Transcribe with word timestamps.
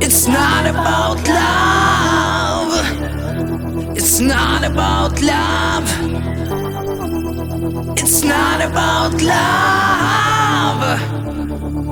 It's 0.00 0.26
not 0.26 0.66
about 0.66 1.28
love. 1.28 2.72
It's 3.94 4.20
not 4.20 4.64
about 4.64 5.20
love. 5.20 5.84
It's 7.98 8.22
not 8.24 8.62
about 8.62 9.20
love. 9.20 10.82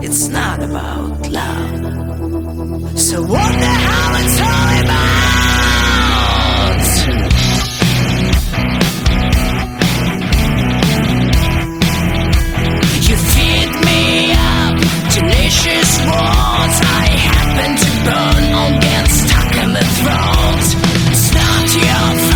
It's 0.03 0.29
not 0.29 0.63
about 0.63 1.29
love. 1.31 2.99
So 2.99 3.21
what 3.21 3.53
the 3.61 3.67
hell 3.67 4.17
it's 4.25 4.41
all 4.41 4.81
about? 4.83 5.26
I 16.19 17.07
happen 17.31 17.77
to 17.85 17.91
burn 18.07 18.45
or 18.61 18.81
get 18.81 19.07
stuck 19.09 19.53
in 19.63 19.73
the 19.73 19.85
throat. 19.99 20.65
It's 21.11 21.35
not 21.35 21.75
your 21.75 22.31
fault. 22.31 22.36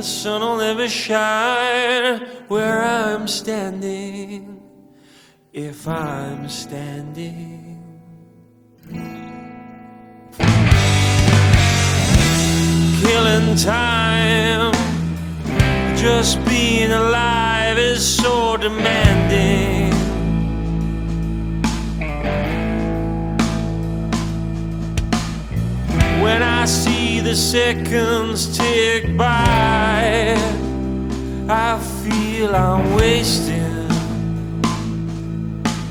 The 0.00 0.06
sun 0.06 0.40
will 0.40 0.56
never 0.56 0.88
shine 0.88 2.20
where 2.48 2.82
I'm 2.82 3.28
standing, 3.28 4.62
if 5.52 5.86
I'm 5.86 6.48
standing. 6.48 7.84
Killing 13.02 13.56
time, 13.56 14.72
just 15.98 16.42
being 16.46 16.92
alive 16.92 17.76
is 17.76 18.02
so 18.02 18.56
demanding. 18.56 19.90
when 26.20 26.42
I 26.42 26.66
see 26.66 27.20
the 27.20 27.34
seconds 27.34 28.56
tick 28.56 29.16
by. 29.16 30.36
I 31.48 31.78
feel 32.02 32.54
I'm 32.54 32.94
wasting 32.94 33.88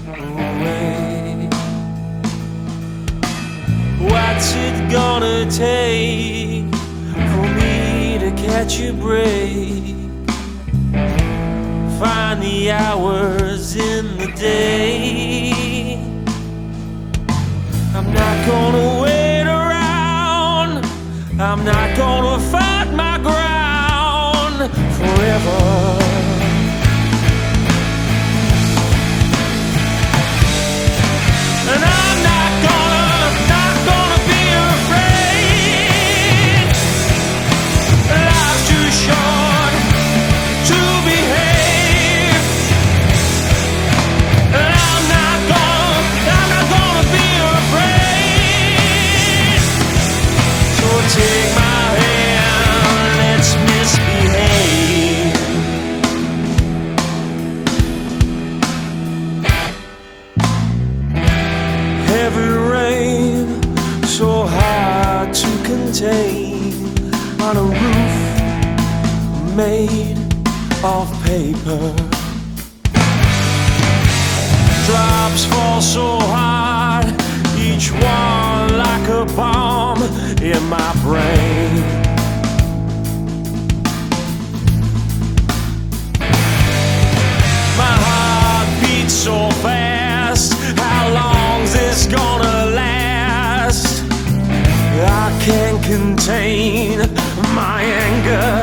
away. 0.07 1.49
What's 3.99 4.53
it 4.55 4.91
gonna 4.91 5.49
take 5.49 6.69
for 7.33 7.47
me 7.59 8.19
to 8.19 8.31
catch 8.37 8.79
a 8.81 8.93
break? 8.93 9.95
Find 11.99 12.41
the 12.41 12.71
hours 12.71 13.75
in 13.75 14.17
the 14.17 14.31
day. 14.37 15.99
I'm 17.95 18.13
not 18.13 18.47
gonna 18.47 18.98
I'm 21.41 21.63
not 21.63 21.95
gonna 21.95 22.37
fight 22.51 22.91
my 22.91 23.17
ground 23.17 24.69
forever. 24.97 26.08
people. 71.69 71.93
Drops 74.85 75.45
fall 75.45 75.81
so 75.81 76.17
hard, 76.19 77.05
each 77.57 77.91
one 77.91 78.77
like 78.77 79.07
a 79.09 79.25
bomb 79.35 80.01
in 80.41 80.63
my 80.67 80.93
brain. 81.03 81.81
My 87.77 87.95
heart 88.05 88.67
beats 88.81 89.13
so 89.13 89.49
fast, 89.61 90.53
how 90.77 91.13
long's 91.13 91.73
this 91.73 92.07
gonna 92.07 92.71
last? 92.75 94.03
I 95.01 95.39
can't 95.43 95.83
contain 95.83 96.99
my 97.53 97.83
anger. 97.83 98.58